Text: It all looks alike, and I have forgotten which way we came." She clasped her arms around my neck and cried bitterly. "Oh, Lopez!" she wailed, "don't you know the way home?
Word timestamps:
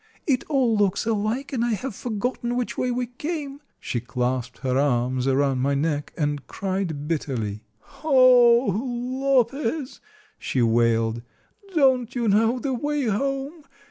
It 0.25 0.43
all 0.45 0.75
looks 0.75 1.05
alike, 1.05 1.53
and 1.53 1.63
I 1.63 1.73
have 1.73 1.93
forgotten 1.93 2.55
which 2.55 2.75
way 2.75 2.89
we 2.89 3.05
came." 3.05 3.61
She 3.79 3.99
clasped 3.99 4.57
her 4.65 4.75
arms 4.75 5.27
around 5.27 5.59
my 5.59 5.75
neck 5.75 6.11
and 6.17 6.47
cried 6.47 7.07
bitterly. 7.07 7.61
"Oh, 8.03 8.73
Lopez!" 8.83 10.01
she 10.39 10.63
wailed, 10.63 11.21
"don't 11.75 12.15
you 12.15 12.27
know 12.27 12.57
the 12.57 12.73
way 12.73 13.03
home? 13.03 13.63